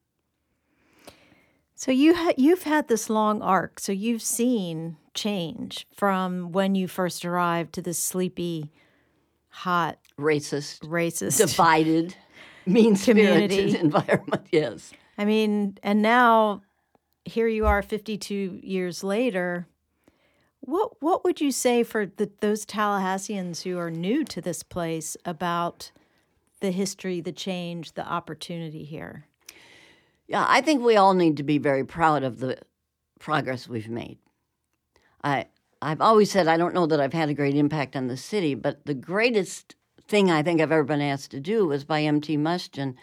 So 1.74 1.92
you 1.92 2.14
ha- 2.14 2.32
you've 2.36 2.62
had 2.62 2.88
this 2.88 3.10
long 3.10 3.42
arc. 3.42 3.78
So 3.78 3.92
you've 3.92 4.22
seen 4.22 4.96
change 5.12 5.86
from 5.94 6.52
when 6.52 6.74
you 6.74 6.88
first 6.88 7.26
arrived 7.26 7.74
to 7.74 7.82
this 7.82 7.98
sleepy, 7.98 8.70
hot, 9.48 9.98
racist, 10.18 10.80
racist, 10.80 11.38
divided, 11.38 12.16
mean 12.66 12.96
spirited 12.96 13.74
environment. 13.74 14.46
Yes. 14.52 14.92
I 15.18 15.26
mean, 15.26 15.76
and 15.82 16.00
now 16.00 16.62
here 17.26 17.48
you 17.48 17.66
are 17.66 17.82
52 17.82 18.60
years 18.62 19.04
later. 19.04 19.66
What 20.60 21.02
what 21.02 21.22
would 21.24 21.40
you 21.40 21.52
say 21.52 21.82
for 21.82 22.06
the, 22.06 22.30
those 22.40 22.64
Tallahasseans 22.64 23.62
who 23.62 23.78
are 23.78 23.90
new 23.90 24.24
to 24.24 24.40
this 24.40 24.62
place 24.62 25.18
about 25.26 25.90
the 26.60 26.70
history, 26.70 27.20
the 27.20 27.32
change, 27.32 27.92
the 27.92 28.06
opportunity 28.06 28.84
here? 28.84 29.26
Yeah, 30.26 30.46
I 30.48 30.60
think 30.60 30.82
we 30.82 30.96
all 30.96 31.14
need 31.14 31.38
to 31.38 31.42
be 31.42 31.58
very 31.58 31.84
proud 31.84 32.22
of 32.22 32.38
the 32.38 32.58
progress 33.18 33.68
we've 33.68 33.88
made. 33.88 34.18
I 35.24 35.46
I've 35.82 36.00
always 36.00 36.30
said 36.30 36.46
I 36.46 36.56
don't 36.56 36.74
know 36.74 36.86
that 36.86 37.00
I've 37.00 37.12
had 37.12 37.30
a 37.30 37.34
great 37.34 37.56
impact 37.56 37.96
on 37.96 38.06
the 38.06 38.16
city, 38.16 38.54
but 38.54 38.84
the 38.84 38.94
greatest 38.94 39.74
thing 40.06 40.30
I 40.30 40.42
think 40.42 40.60
I've 40.60 40.72
ever 40.72 40.84
been 40.84 41.00
asked 41.00 41.30
to 41.30 41.40
do 41.40 41.66
was 41.66 41.84
by 41.84 42.02
M.T. 42.02 42.36
Mustian 42.36 42.94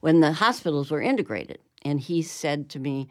when 0.00 0.20
the 0.20 0.34
hospitals 0.34 0.90
were 0.90 1.00
integrated. 1.00 1.58
And 1.82 2.00
he 2.00 2.22
said 2.22 2.68
to 2.70 2.78
me, 2.78 3.08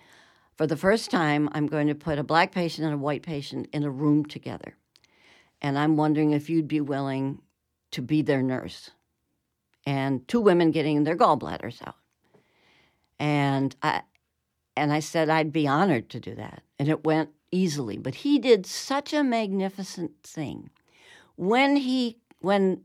For 0.55 0.67
the 0.67 0.77
first 0.77 1.11
time, 1.11 1.49
I'm 1.53 1.67
going 1.67 1.87
to 1.87 1.95
put 1.95 2.19
a 2.19 2.23
black 2.23 2.51
patient 2.51 2.85
and 2.85 2.93
a 2.93 2.97
white 2.97 3.23
patient 3.23 3.67
in 3.73 3.83
a 3.83 3.89
room 3.89 4.25
together. 4.25 4.75
And 5.61 5.77
I'm 5.77 5.97
wondering 5.97 6.31
if 6.31 6.49
you'd 6.49 6.67
be 6.67 6.81
willing 6.81 7.41
to 7.91 8.01
be 8.01 8.21
their 8.21 8.41
nurse 8.41 8.91
and 9.89 10.27
two 10.27 10.39
women 10.39 10.69
getting 10.69 11.03
their 11.03 11.17
gallbladders 11.17 11.81
out. 11.86 11.96
And 13.17 13.75
I 13.81 14.03
and 14.77 14.93
I 14.93 15.00
said 15.00 15.29
I'd 15.29 15.51
be 15.51 15.67
honored 15.67 16.10
to 16.12 16.19
do 16.19 16.36
that. 16.36 16.62
And 16.77 16.88
it 16.88 17.03
went 17.03 17.31
easily. 17.51 17.98
But 17.98 18.13
he 18.13 18.38
did 18.38 18.67
such 18.67 19.13
a 19.13 19.24
magnificent 19.24 20.12
thing. 20.22 20.69
When 21.38 21.75
he 21.75 22.19
when 22.39 22.84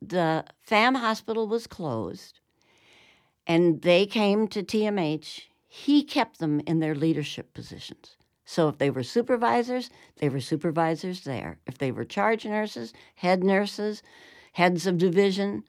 the 0.00 0.46
FAM 0.62 0.94
hospital 0.94 1.46
was 1.46 1.66
closed 1.66 2.40
and 3.46 3.82
they 3.82 4.06
came 4.06 4.48
to 4.48 4.62
TMH, 4.62 5.42
he 5.66 6.02
kept 6.02 6.38
them 6.38 6.62
in 6.66 6.80
their 6.80 6.94
leadership 6.94 7.52
positions. 7.52 8.16
So 8.46 8.68
if 8.68 8.78
they 8.78 8.88
were 8.88 9.02
supervisors, 9.02 9.90
they 10.20 10.30
were 10.30 10.40
supervisors 10.40 11.20
there. 11.20 11.58
If 11.66 11.76
they 11.76 11.92
were 11.92 12.04
charge 12.04 12.46
nurses, 12.46 12.94
head 13.16 13.44
nurses, 13.44 14.02
heads 14.52 14.86
of 14.86 14.96
division, 14.96 15.64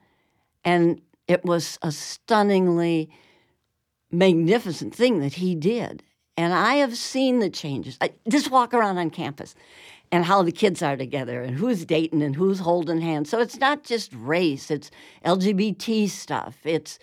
and 0.68 1.00
it 1.26 1.46
was 1.46 1.78
a 1.80 1.90
stunningly 1.90 3.08
magnificent 4.10 4.94
thing 4.94 5.20
that 5.20 5.32
he 5.32 5.54
did. 5.54 6.02
And 6.36 6.52
I 6.52 6.74
have 6.74 6.94
seen 6.94 7.38
the 7.38 7.48
changes. 7.48 7.96
I 8.02 8.12
just 8.28 8.50
walk 8.50 8.74
around 8.74 8.98
on 8.98 9.08
campus 9.08 9.54
and 10.12 10.26
how 10.26 10.42
the 10.42 10.52
kids 10.52 10.82
are 10.82 10.96
together 10.96 11.40
and 11.40 11.56
who's 11.56 11.86
dating 11.86 12.22
and 12.22 12.36
who's 12.36 12.58
holding 12.58 13.00
hands. 13.00 13.30
So 13.30 13.40
it's 13.40 13.56
not 13.56 13.82
just 13.82 14.12
race, 14.14 14.70
it's 14.70 14.90
LGBT 15.24 16.10
stuff. 16.10 16.58
It's 16.64 16.98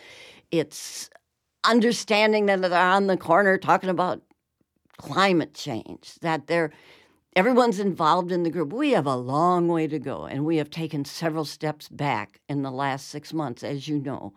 it's 0.52 1.10
understanding 1.64 2.46
that 2.46 2.62
they're 2.62 2.80
on 2.80 3.08
the 3.08 3.18
corner 3.18 3.58
talking 3.58 3.90
about 3.90 4.22
climate 4.98 5.56
change, 5.56 6.14
that 6.22 6.46
they're 6.46 6.72
everyone's 7.36 7.80
involved 7.80 8.32
in 8.32 8.44
the 8.44 8.50
group. 8.50 8.72
We 8.72 8.92
have 8.92 9.06
a 9.06 9.16
long 9.16 9.68
way 9.68 9.88
to 9.88 10.00
go, 10.00 10.26
and 10.26 10.46
we 10.46 10.58
have 10.58 10.70
taken 10.70 11.06
several 11.06 11.46
steps 11.46 11.90
back 11.90 12.40
in 12.48 12.62
the 12.62 12.72
last 12.72 13.10
six 13.10 13.34
months, 13.34 13.64
as 13.64 13.88
you 13.88 14.00
know. 14.00 14.34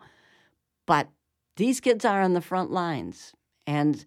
But 0.85 1.07
these 1.55 1.79
kids 1.79 2.03
are 2.05 2.21
on 2.21 2.33
the 2.33 2.41
front 2.41 2.71
lines. 2.71 3.33
And 3.65 4.03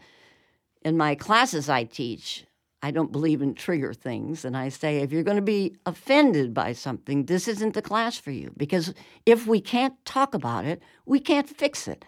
in 0.83 0.97
my 0.97 1.15
classes 1.15 1.69
I 1.69 1.85
teach, 1.85 2.45
I 2.83 2.91
don't 2.91 3.13
believe 3.13 3.41
in 3.41 3.55
trigger 3.55 3.95
things. 3.95 4.45
And 4.45 4.57
I 4.57 4.69
say, 4.69 4.99
if 4.99 5.13
you're 5.13 5.23
going 5.23 5.37
to 5.37 5.43
be 5.43 5.77
offended 5.87 6.53
by 6.53 6.73
something, 6.73 7.27
this 7.27 7.47
isn't 7.47 7.75
the 7.75 7.83
class 7.83 8.19
for 8.19 8.33
you. 8.33 8.53
Because 8.57 8.93
if 9.25 9.47
we 9.47 9.61
can't 9.61 9.95
talk 10.05 10.35
about 10.35 10.65
it, 10.65 10.83
we 11.07 11.21
can't 11.21 11.49
fix 11.49 11.87
it. 11.87 12.05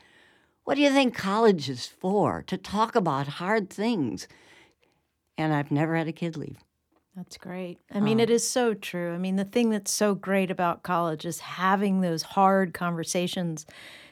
What 0.64 0.74
do 0.74 0.80
you 0.80 0.90
think 0.90 1.14
college 1.14 1.68
is 1.68 1.86
for? 1.86 2.42
To 2.48 2.56
talk 2.56 2.96
about 2.96 3.28
hard 3.28 3.70
things. 3.70 4.26
And 5.38 5.54
I've 5.54 5.70
never 5.70 5.94
had 5.94 6.08
a 6.08 6.12
kid 6.12 6.36
leave. 6.36 6.63
That's 7.16 7.36
great. 7.36 7.78
I 7.92 8.00
mean, 8.00 8.18
um, 8.18 8.22
it 8.22 8.30
is 8.30 8.48
so 8.48 8.74
true. 8.74 9.14
I 9.14 9.18
mean, 9.18 9.36
the 9.36 9.44
thing 9.44 9.70
that's 9.70 9.92
so 9.92 10.14
great 10.16 10.50
about 10.50 10.82
college 10.82 11.24
is 11.24 11.38
having 11.40 12.00
those 12.00 12.22
hard 12.22 12.74
conversations 12.74 13.66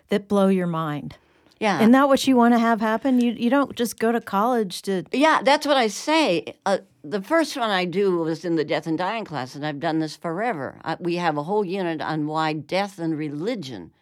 that 0.08 0.28
blow 0.28 0.46
your 0.48 0.68
mind. 0.68 1.16
Yeah. 1.58 1.78
Isn't 1.78 1.92
that 1.92 2.08
what 2.08 2.26
you 2.26 2.36
want 2.36 2.54
to 2.54 2.58
have 2.58 2.80
happen? 2.80 3.20
You 3.20 3.32
you 3.32 3.48
don't 3.48 3.74
just 3.76 3.98
go 3.98 4.12
to 4.12 4.20
college 4.20 4.82
to. 4.82 5.04
Yeah, 5.12 5.42
that's 5.42 5.66
what 5.66 5.76
I 5.76 5.88
say. 5.88 6.56
Uh, 6.66 6.78
the 7.04 7.22
first 7.22 7.56
one 7.56 7.70
I 7.70 7.84
do 7.84 8.18
was 8.18 8.44
in 8.44 8.56
the 8.56 8.64
death 8.64 8.86
and 8.86 8.98
dying 8.98 9.24
class, 9.24 9.54
and 9.54 9.64
I've 9.64 9.80
done 9.80 9.98
this 9.98 10.16
forever. 10.16 10.80
Uh, 10.84 10.96
we 10.98 11.16
have 11.16 11.36
a 11.36 11.44
whole 11.44 11.64
unit 11.64 12.00
on 12.00 12.26
why 12.26 12.52
death 12.52 12.98
and 12.98 13.16
religion 13.16 13.92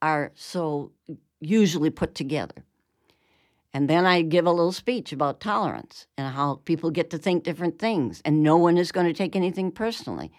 are 0.00 0.32
so 0.34 0.92
usually 1.40 1.90
put 1.90 2.14
together. 2.14 2.64
And 3.76 3.90
then 3.90 4.06
I 4.06 4.22
give 4.22 4.46
a 4.46 4.52
little 4.52 4.72
speech 4.72 5.12
about 5.12 5.38
tolerance 5.38 6.06
and 6.16 6.32
how 6.32 6.62
people 6.64 6.90
get 6.90 7.10
to 7.10 7.18
think 7.18 7.44
different 7.44 7.78
things, 7.78 8.22
and 8.24 8.42
no 8.42 8.56
one 8.56 8.78
is 8.78 8.90
going 8.90 9.06
to 9.06 9.12
take 9.12 9.36
anything 9.36 9.70
personally. 9.70 10.32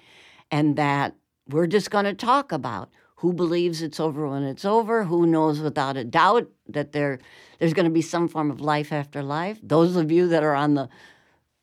And 0.50 0.75
that 0.77 1.13
we're 1.48 1.67
just 1.67 1.91
going 1.91 2.06
to 2.06 2.15
talk 2.15 2.51
about 2.51 2.89
who 3.17 3.34
believes 3.34 3.84
it's 3.84 4.00
over 4.00 4.27
when 4.27 4.41
it's 4.41 4.65
over, 4.65 5.03
who 5.03 5.27
knows 5.27 5.60
without 5.60 5.98
a 5.98 6.03
doubt 6.03 6.50
that 6.70 6.94
there, 6.94 7.20
there's 7.60 7.75
going 7.75 7.86
to 7.86 7.91
be 7.91 8.01
some 8.01 8.27
form 8.27 8.50
of 8.50 8.60
life 8.60 8.91
after 8.91 9.22
life. 9.22 9.60
Those 9.62 9.96
of 9.98 10.12
you 10.12 10.29
that 10.29 10.44
are 10.44 10.56
on 10.56 10.74
the, 10.74 10.89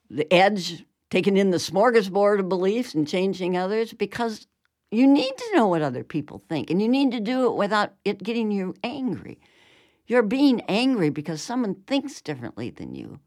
the 0.09 0.33
edge, 0.33 0.85
taking 1.11 1.37
in 1.37 1.50
the 1.50 1.57
smorgasbord 1.57 2.38
of 2.38 2.49
beliefs 2.49 2.95
and 2.95 3.09
changing 3.09 3.57
others, 3.57 3.93
because 3.93 4.47
you 4.93 5.09
need 5.09 5.37
to 5.37 5.57
know 5.57 5.66
what 5.66 5.83
other 5.83 6.04
people 6.04 6.40
think, 6.49 6.71
and 6.71 6.81
you 6.81 6.87
need 6.87 7.11
to 7.11 7.19
do 7.19 7.47
it 7.49 7.57
without 7.57 7.95
it 8.04 8.23
getting 8.23 8.52
you 8.52 8.76
angry. 8.85 9.40
You're 10.07 10.23
being 10.23 10.61
angry 10.63 11.11
because 11.11 11.43
someone 11.43 11.77
thinks 11.87 12.21
differently 12.21 12.71
than 12.71 12.95
you. 12.95 13.21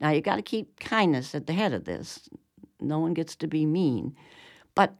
Now, 0.00 0.10
you 0.10 0.20
got 0.20 0.36
to 0.36 0.42
keep 0.42 0.80
kindness 0.80 1.34
at 1.34 1.46
the 1.46 1.52
head 1.52 1.72
of 1.72 1.84
this. 1.84 2.28
No 2.80 2.98
one 2.98 3.14
gets 3.14 3.36
to 3.36 3.46
be 3.46 3.64
mean. 3.64 4.16
But 4.74 4.94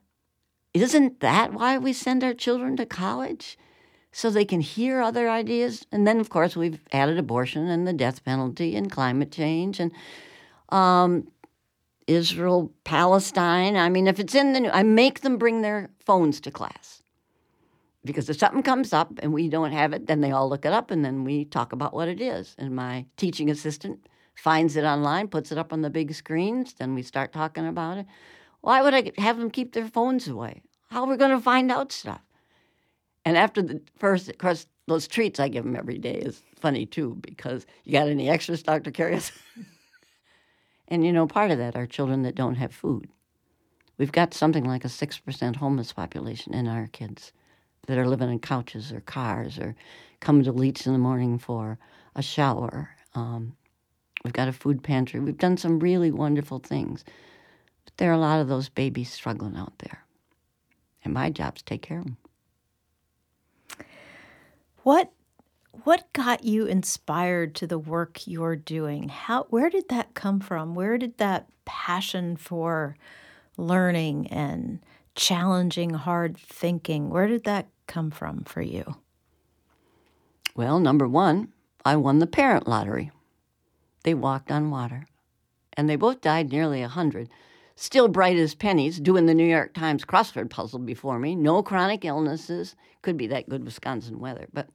isn't 0.72 1.20
that 1.20 1.52
why 1.52 1.78
we 1.78 1.92
send 1.92 2.22
our 2.22 2.34
children 2.34 2.76
to 2.76 2.86
college? 2.86 3.58
so 4.14 4.30
they 4.30 4.44
can 4.44 4.60
hear 4.60 5.00
other 5.00 5.28
ideas. 5.28 5.84
And 5.90 6.06
then, 6.06 6.20
of 6.20 6.30
course, 6.30 6.56
we've 6.56 6.78
added 6.92 7.18
abortion 7.18 7.66
and 7.66 7.84
the 7.84 7.92
death 7.92 8.24
penalty 8.24 8.76
and 8.76 8.90
climate 8.90 9.32
change 9.32 9.80
and 9.80 9.90
um, 10.68 11.26
Israel, 12.06 12.72
Palestine. 12.84 13.76
I 13.76 13.88
mean, 13.88 14.06
if 14.06 14.20
it's 14.20 14.36
in 14.36 14.52
the 14.52 14.60
new, 14.60 14.70
I 14.70 14.84
make 14.84 15.22
them 15.22 15.36
bring 15.36 15.62
their 15.62 15.90
phones 15.98 16.40
to 16.42 16.52
class. 16.52 17.02
Because 18.04 18.28
if 18.28 18.38
something 18.38 18.62
comes 18.62 18.92
up 18.92 19.18
and 19.22 19.32
we 19.32 19.48
don't 19.48 19.72
have 19.72 19.92
it, 19.92 20.06
then 20.06 20.20
they 20.20 20.30
all 20.30 20.48
look 20.48 20.66
it 20.66 20.72
up 20.72 20.90
and 20.90 21.04
then 21.04 21.24
we 21.24 21.44
talk 21.46 21.72
about 21.72 21.94
what 21.94 22.08
it 22.08 22.20
is. 22.20 22.54
And 22.58 22.76
my 22.76 23.06
teaching 23.16 23.50
assistant 23.50 24.06
finds 24.34 24.76
it 24.76 24.84
online, 24.84 25.28
puts 25.28 25.50
it 25.50 25.58
up 25.58 25.72
on 25.72 25.80
the 25.80 25.90
big 25.90 26.12
screens, 26.14 26.74
then 26.74 26.94
we 26.94 27.02
start 27.02 27.32
talking 27.32 27.66
about 27.66 27.98
it. 27.98 28.06
Why 28.60 28.82
would 28.82 28.94
I 28.94 29.12
have 29.18 29.38
them 29.38 29.50
keep 29.50 29.72
their 29.72 29.88
phones 29.88 30.28
away? 30.28 30.62
How 30.90 31.04
are 31.04 31.08
we 31.08 31.16
going 31.16 31.30
to 31.30 31.40
find 31.40 31.70
out 31.70 31.92
stuff? 31.92 32.20
And 33.24 33.38
after 33.38 33.62
the 33.62 33.80
first, 33.96 34.28
of 34.28 34.36
course, 34.36 34.66
those 34.86 35.08
treats 35.08 35.40
I 35.40 35.48
give 35.48 35.64
them 35.64 35.76
every 35.76 35.96
day 35.96 36.16
is 36.16 36.42
funny 36.56 36.84
too 36.84 37.16
because 37.22 37.64
you 37.84 37.92
got 37.92 38.08
any 38.08 38.28
extras, 38.28 38.62
Dr. 38.62 38.90
Karioth? 38.90 39.32
and 40.88 41.06
you 41.06 41.12
know, 41.12 41.26
part 41.26 41.50
of 41.50 41.58
that 41.58 41.74
are 41.74 41.86
children 41.86 42.22
that 42.22 42.34
don't 42.34 42.56
have 42.56 42.74
food. 42.74 43.08
We've 43.96 44.12
got 44.12 44.34
something 44.34 44.64
like 44.64 44.84
a 44.84 44.88
6% 44.88 45.56
homeless 45.56 45.92
population 45.92 46.52
in 46.52 46.68
our 46.68 46.88
kids 46.88 47.32
that 47.86 47.98
are 47.98 48.06
living 48.06 48.30
in 48.30 48.38
couches 48.38 48.92
or 48.92 49.00
cars 49.00 49.58
or 49.58 49.74
coming 50.20 50.44
to 50.44 50.52
Leach 50.52 50.86
in 50.86 50.92
the 50.92 50.98
morning 50.98 51.38
for 51.38 51.78
a 52.14 52.22
shower. 52.22 52.90
Um, 53.14 53.56
we've 54.24 54.32
got 54.32 54.48
a 54.48 54.52
food 54.52 54.82
pantry. 54.82 55.20
We've 55.20 55.38
done 55.38 55.56
some 55.56 55.78
really 55.80 56.10
wonderful 56.10 56.58
things. 56.58 57.04
But 57.84 57.96
there 57.96 58.10
are 58.10 58.14
a 58.14 58.18
lot 58.18 58.40
of 58.40 58.48
those 58.48 58.68
babies 58.68 59.12
struggling 59.12 59.56
out 59.56 59.78
there. 59.78 60.04
And 61.04 61.12
my 61.12 61.30
job's 61.30 61.62
take 61.62 61.82
care 61.82 61.98
of 61.98 62.04
them. 62.04 62.16
What 64.82 65.10
what 65.82 66.12
got 66.12 66.44
you 66.44 66.66
inspired 66.66 67.54
to 67.56 67.66
the 67.66 67.78
work 67.78 68.26
you're 68.26 68.56
doing? 68.56 69.08
How 69.08 69.44
where 69.50 69.68
did 69.68 69.88
that 69.88 70.14
come 70.14 70.40
from? 70.40 70.74
Where 70.74 70.98
did 70.98 71.18
that 71.18 71.48
passion 71.64 72.36
for 72.36 72.96
learning 73.56 74.28
and 74.28 74.80
challenging 75.14 75.90
hard 75.90 76.36
thinking, 76.36 77.10
where 77.10 77.26
did 77.26 77.44
that 77.44 77.68
come 77.86 78.10
from 78.10 78.44
for 78.44 78.62
you? 78.62 78.96
Well, 80.56 80.78
number 80.78 81.08
1, 81.08 81.52
I 81.84 81.96
won 81.96 82.18
the 82.18 82.26
parent 82.26 82.68
lottery. 82.68 83.10
They 84.04 84.14
walked 84.14 84.50
on 84.50 84.70
water. 84.70 85.06
And 85.76 85.88
they 85.88 85.96
both 85.96 86.20
died 86.20 86.52
nearly 86.52 86.80
a 86.80 86.86
100 86.86 87.28
still 87.76 88.08
bright 88.08 88.36
as 88.36 88.54
pennies, 88.54 89.00
doing 89.00 89.26
the 89.26 89.34
New 89.34 89.46
York 89.46 89.74
Times 89.74 90.04
crossword 90.04 90.50
puzzle 90.50 90.78
before 90.78 91.18
me. 91.18 91.34
No 91.34 91.62
chronic 91.62 92.04
illnesses. 92.04 92.76
Could 93.02 93.16
be 93.16 93.26
that 93.28 93.48
good 93.48 93.64
Wisconsin 93.64 94.18
weather. 94.18 94.48
But 94.52 94.68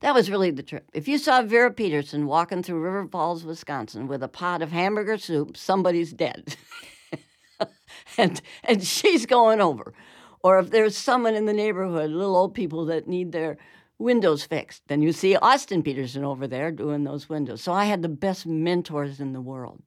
that 0.00 0.14
was 0.14 0.30
really 0.30 0.50
the 0.50 0.62
trip. 0.62 0.88
If 0.92 1.06
you 1.06 1.18
saw 1.18 1.42
Vera 1.42 1.72
Peterson 1.72 2.26
walking 2.26 2.62
through 2.62 2.80
River 2.80 3.06
Falls, 3.06 3.44
Wisconsin 3.44 4.08
with 4.08 4.22
a 4.22 4.28
pot 4.28 4.62
of 4.62 4.72
hamburger 4.72 5.18
soup, 5.18 5.56
somebody's 5.56 6.12
dead. 6.12 6.56
and, 8.18 8.40
and 8.64 8.82
she's 8.82 9.26
going 9.26 9.60
over. 9.60 9.94
Or 10.46 10.60
if 10.60 10.70
there's 10.70 10.96
someone 10.96 11.34
in 11.34 11.46
the 11.46 11.52
neighborhood, 11.52 12.12
little 12.12 12.36
old 12.36 12.54
people 12.54 12.84
that 12.84 13.08
need 13.08 13.32
their 13.32 13.58
windows 13.98 14.44
fixed, 14.44 14.86
then 14.86 15.02
you 15.02 15.10
see 15.10 15.34
Austin 15.34 15.82
Peterson 15.82 16.22
over 16.22 16.46
there 16.46 16.70
doing 16.70 17.02
those 17.02 17.28
windows. 17.28 17.62
So 17.62 17.72
I 17.72 17.86
had 17.86 18.00
the 18.00 18.08
best 18.08 18.46
mentors 18.46 19.18
in 19.18 19.32
the 19.32 19.40
world. 19.40 19.82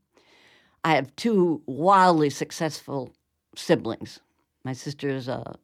I 0.84 0.96
have 0.96 1.16
two 1.16 1.62
wildly 1.66 2.30
successful 2.30 3.14
siblings. 3.56 4.20
My 4.66 4.74
sister 4.74 5.08
is 5.08 5.30
a 5.30 5.56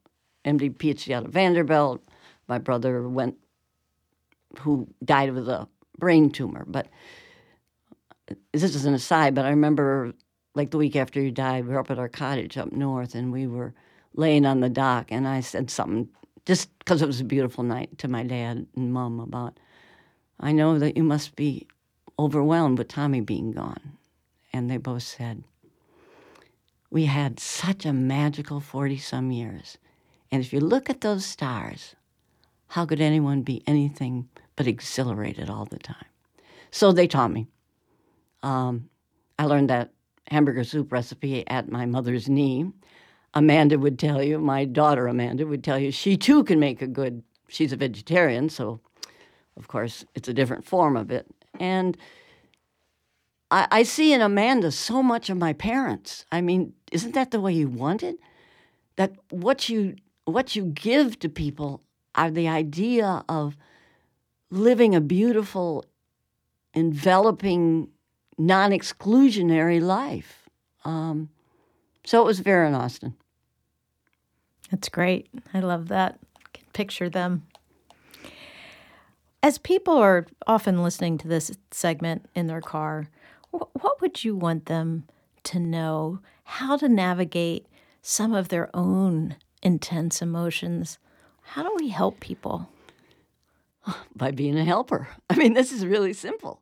MD 0.46 0.74
PhD 0.74 1.14
out 1.14 1.26
of 1.26 1.34
Vanderbilt. 1.34 2.02
My 2.48 2.58
brother 2.58 3.06
went, 3.10 3.36
who 4.60 4.88
died 5.04 5.28
of 5.28 5.46
a 5.46 5.68
brain 6.00 6.30
tumor. 6.30 6.64
But 6.66 6.88
this 8.54 8.64
is 8.64 8.86
an 8.86 8.94
aside, 8.94 9.36
but 9.36 9.44
I 9.44 9.50
remember 9.50 10.14
like 10.54 10.72
the 10.72 10.78
week 10.78 10.96
after 10.96 11.20
he 11.20 11.32
died, 11.32 11.66
we 11.66 11.74
were 11.74 11.82
up 11.82 11.92
at 11.92 12.00
our 12.00 12.08
cottage 12.08 12.58
up 12.58 12.72
north 12.72 13.14
and 13.14 13.34
we 13.34 13.46
were 13.46 13.74
laying 14.16 14.46
on 14.46 14.62
the 14.62 14.70
dock 14.70 15.12
and 15.12 15.28
I 15.28 15.42
said 15.42 15.70
something 15.70 16.10
just 16.46 16.78
because 16.80 17.02
it 17.02 17.08
was 17.08 17.22
a 17.22 17.26
beautiful 17.26 17.64
night 17.64 17.98
to 18.00 18.08
my 18.08 18.24
dad 18.24 18.66
and 18.76 18.94
mom 18.94 19.20
about, 19.20 19.60
I 20.40 20.52
know 20.52 20.80
that 20.80 20.96
you 20.96 21.04
must 21.04 21.36
be 21.36 21.68
overwhelmed 22.18 22.78
with 22.78 22.88
Tommy 22.88 23.22
being 23.22 23.52
gone 23.52 23.98
and 24.54 24.70
they 24.70 24.78
both 24.78 25.04
said, 25.04 25.44
We 26.90 27.06
had 27.06 27.40
such 27.40 27.86
a 27.86 27.94
magical 27.94 28.60
40 28.60 28.98
some 28.98 29.32
years. 29.32 29.78
And 30.32 30.44
if 30.44 30.54
you 30.54 30.60
look 30.60 30.90
at 30.90 31.02
those 31.02 31.26
stars, 31.26 31.96
how 32.70 32.86
could 32.86 33.02
anyone 33.02 33.42
be 33.42 33.64
anything 33.68 34.30
but 34.56 34.68
exhilarated 34.68 35.50
all 35.50 35.66
the 35.66 35.80
time? 35.80 36.06
So 36.72 36.92
they 36.92 37.08
taught 37.08 37.32
me. 37.32 37.48
Um, 38.44 38.90
I 39.38 39.46
learned 39.46 39.70
that 39.70 39.92
hamburger 40.30 40.64
soup 40.64 40.92
recipe 40.92 41.48
at 41.48 41.70
my 41.70 41.86
mother's 41.86 42.30
knee. 42.30 42.72
Amanda 43.36 43.78
would 43.78 44.00
tell 44.00 44.24
you, 44.24 44.40
my 44.40 44.64
daughter 44.64 45.08
Amanda 45.08 45.46
would 45.46 45.64
tell 45.64 45.78
you, 45.78 45.92
she 45.92 46.16
too 46.16 46.44
can 46.44 46.60
make 46.60 46.82
a 46.82 46.88
good, 46.88 47.22
she's 47.50 47.74
a 47.74 47.78
vegetarian, 47.78 48.50
so 48.50 48.80
of 49.58 49.68
course 49.68 50.06
it's 50.16 50.30
a 50.30 50.34
different 50.34 50.66
form 50.66 50.96
of 50.96 51.12
it. 51.12 51.28
And 51.60 51.98
I, 53.52 53.68
I 53.72 53.84
see 53.84 54.14
in 54.14 54.22
Amanda 54.22 54.72
so 54.72 55.04
much 55.04 55.30
of 55.30 55.38
my 55.38 55.54
parents. 55.54 56.26
I 56.32 56.42
mean, 56.42 56.74
isn't 56.92 57.14
that 57.14 57.32
the 57.32 57.42
way 57.42 57.54
you 57.54 57.68
want 57.68 58.04
it? 58.04 58.18
That 58.96 59.12
what 59.30 59.68
you 59.70 59.96
what 60.24 60.56
you 60.56 60.66
give 60.66 61.20
to 61.20 61.30
people 61.30 61.82
are 62.16 62.32
the 62.32 62.48
idea 62.48 63.24
of 63.30 63.56
living 64.50 64.96
a 64.96 65.02
beautiful, 65.02 65.86
enveloping, 66.74 67.90
non-exclusionary 68.38 69.80
life. 69.82 70.50
Um, 70.84 71.30
so 72.06 72.22
it 72.22 72.26
was 72.26 72.40
Vera 72.40 72.66
and 72.66 72.76
Austin. 72.76 73.16
That's 74.72 74.90
great. 74.90 75.30
I 75.54 75.60
love 75.60 75.88
that. 75.90 76.20
I 76.38 76.42
can 76.54 76.66
picture 76.74 77.10
them. 77.10 77.44
As 79.44 79.58
people 79.60 79.98
are 79.98 80.26
often 80.48 80.82
listening 80.82 81.20
to 81.20 81.28
this 81.28 81.52
segment 81.70 82.28
in 82.34 82.48
their 82.48 82.62
car, 82.62 83.10
what 83.52 84.02
would 84.02 84.24
you 84.24 84.36
want 84.36 84.66
them 84.66 85.06
to 85.44 85.60
know 85.60 86.20
how 86.44 86.78
to 86.78 86.90
navigate 86.90 87.68
some 88.02 88.34
of 88.34 88.50
their 88.50 88.70
own 88.76 89.36
intense 89.62 90.22
emotions? 90.22 90.98
How 91.42 91.64
do 91.64 91.72
we 91.76 91.90
help 91.90 92.20
people? 92.20 92.70
By 94.16 94.32
being 94.32 94.58
a 94.58 94.66
helper. 94.66 95.10
I 95.30 95.36
mean, 95.36 95.54
this 95.54 95.72
is 95.72 95.86
really 95.86 96.14
simple. 96.14 96.62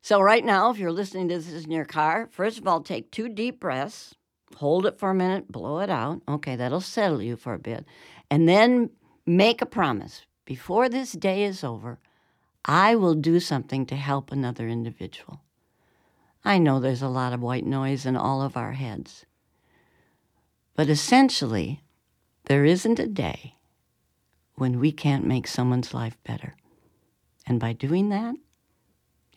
So, 0.00 0.20
right 0.20 0.44
now, 0.44 0.70
if 0.70 0.78
you're 0.78 0.92
listening 0.92 1.28
to 1.28 1.38
this 1.38 1.64
in 1.64 1.70
your 1.70 1.86
car, 1.86 2.28
first 2.30 2.58
of 2.58 2.66
all, 2.66 2.82
take 2.82 3.10
two 3.10 3.28
deep 3.28 3.60
breaths, 3.60 4.14
hold 4.56 4.86
it 4.86 4.98
for 4.98 5.10
a 5.10 5.14
minute, 5.14 5.50
blow 5.50 5.80
it 5.80 5.90
out. 5.90 6.22
Okay, 6.28 6.56
that'll 6.56 6.80
settle 6.80 7.22
you 7.22 7.36
for 7.36 7.54
a 7.54 7.58
bit. 7.58 7.84
And 8.30 8.48
then 8.48 8.90
make 9.26 9.62
a 9.62 9.66
promise 9.66 10.22
before 10.44 10.88
this 10.88 11.12
day 11.12 11.44
is 11.44 11.64
over, 11.64 11.98
I 12.64 12.96
will 12.96 13.14
do 13.14 13.40
something 13.40 13.86
to 13.86 13.96
help 13.96 14.30
another 14.30 14.68
individual. 14.68 15.40
I 16.44 16.58
know 16.58 16.80
there's 16.80 17.02
a 17.02 17.08
lot 17.08 17.32
of 17.32 17.40
white 17.40 17.66
noise 17.66 18.04
in 18.04 18.16
all 18.16 18.42
of 18.42 18.56
our 18.56 18.72
heads. 18.72 19.24
But 20.76 20.88
essentially, 20.88 21.82
there 22.44 22.64
isn't 22.64 22.98
a 22.98 23.06
day 23.06 23.54
when 24.56 24.78
we 24.78 24.92
can't 24.92 25.26
make 25.26 25.46
someone's 25.46 25.94
life 25.94 26.18
better. 26.24 26.54
And 27.46 27.58
by 27.58 27.72
doing 27.72 28.10
that, 28.10 28.34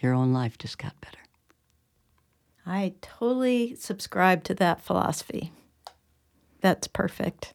your 0.02 0.14
own 0.14 0.34
life 0.34 0.58
just 0.58 0.78
got 0.78 1.00
better. 1.02 1.20
I 2.70 2.96
totally 3.02 3.76
subscribe 3.76 4.44
to 4.44 4.54
that 4.56 4.82
philosophy. 4.82 5.54
That's 6.60 6.88
perfect. 6.88 7.54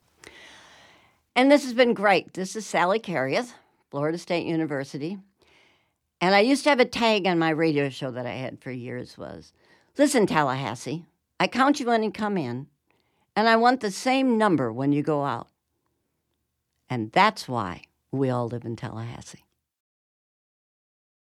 And 1.37 1.51
this 1.51 1.65
has 1.65 1.75
been 1.75 1.93
great. 1.93 2.33
This 2.33 2.57
is 2.57 2.65
Sally 2.65 2.99
Karioth, 2.99 3.53
Florida 3.91 4.17
State 4.17 4.47
University. 4.47 5.19
And 6.23 6.35
I 6.35 6.41
used 6.41 6.65
to 6.65 6.71
have 6.71 6.81
a 6.81 6.87
tag 6.87 7.27
on 7.27 7.39
my 7.39 7.51
radio 7.51 7.91
show 7.91 8.11
that 8.11 8.25
I 8.25 8.33
had 8.33 8.63
for 8.63 8.71
years 8.71 9.19
was, 9.19 9.53
listen, 9.99 10.27
Tallahassee, 10.27 11.05
I 11.39 11.47
count 11.47 11.79
you 11.79 11.87
when 11.87 12.03
you 12.03 12.11
come 12.11 12.39
in, 12.39 12.69
and 13.37 13.49
I 13.49 13.57
want 13.57 13.81
the 13.81 13.91
same 13.91 14.39
number 14.39 14.73
when 14.73 14.93
you 14.93 15.03
go 15.03 15.25
out. 15.25 15.49
And 16.89 17.13
that's 17.13 17.47
why 17.47 17.83
we 18.13 18.31
all 18.31 18.49
live 18.49 18.65
in 18.65 18.77
Tallahassee. 18.77 19.45